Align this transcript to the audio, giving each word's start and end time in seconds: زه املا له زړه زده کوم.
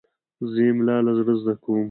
زه 0.51 0.61
املا 0.71 0.97
له 1.05 1.11
زړه 1.19 1.33
زده 1.41 1.53
کوم. 1.63 1.79